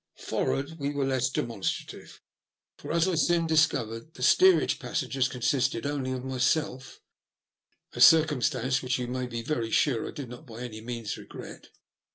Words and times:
Forrard 0.17 0.79
we 0.79 0.89
were 0.89 1.05
less 1.05 1.29
demonstrative, 1.29 2.21
for, 2.75 2.91
as 2.91 3.07
I 3.07 3.13
soon 3.13 3.45
discovered, 3.45 4.15
the 4.15 4.23
steerage 4.23 4.79
passengers 4.79 5.27
consisted 5.27 5.85
only 5.85 6.11
of 6.11 6.25
myself, 6.25 7.01
a 7.93 8.01
circumstance 8.01 8.81
which 8.81 8.97
you 8.97 9.05
may 9.05 9.27
be 9.27 9.43
very 9.43 9.69
sure 9.69 10.07
I 10.07 10.11
did 10.11 10.27
not 10.27 10.47
by 10.47 10.61
any 10.61 10.81
means 10.81 11.17
regret. 11.17 11.69